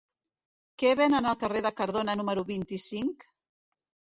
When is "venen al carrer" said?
0.99-1.61